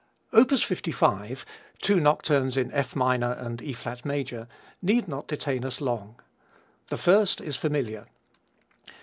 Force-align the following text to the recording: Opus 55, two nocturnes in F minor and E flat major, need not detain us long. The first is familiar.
Opus 0.33 0.63
55, 0.63 1.45
two 1.79 1.99
nocturnes 1.99 2.57
in 2.57 2.71
F 2.73 2.95
minor 2.95 3.33
and 3.33 3.61
E 3.61 3.71
flat 3.71 4.03
major, 4.03 4.47
need 4.81 5.07
not 5.07 5.27
detain 5.27 5.63
us 5.63 5.79
long. 5.79 6.19
The 6.89 6.97
first 6.97 7.39
is 7.39 7.55
familiar. 7.55 8.07